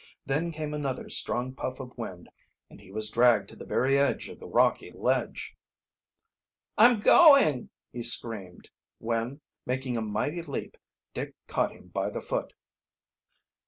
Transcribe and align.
Then 0.25 0.51
came 0.51 0.73
another 0.73 1.09
strong 1.09 1.53
puff 1.53 1.79
of 1.79 1.95
wind, 1.95 2.27
and 2.71 2.81
he 2.81 2.89
was 2.91 3.11
dragged 3.11 3.49
to 3.49 3.55
the 3.55 3.67
very 3.67 3.99
edge 3.99 4.29
of 4.29 4.39
the 4.39 4.47
rocky 4.47 4.89
ledge! 4.91 5.55
"I'm 6.75 6.99
going!" 6.99 7.69
he 7.93 8.01
screamed, 8.01 8.71
when, 8.97 9.41
making 9.63 9.97
a 9.97 10.01
mighty 10.01 10.41
leap, 10.41 10.75
Dick 11.13 11.35
caught 11.45 11.73
him 11.73 11.89
by 11.89 12.09
the 12.09 12.19
foot. 12.19 12.51